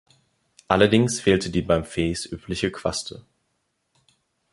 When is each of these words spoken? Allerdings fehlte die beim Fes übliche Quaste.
Allerdings 0.67 1.19
fehlte 1.19 1.51
die 1.51 1.61
beim 1.61 1.85
Fes 1.85 2.25
übliche 2.25 2.71
Quaste. 2.71 3.23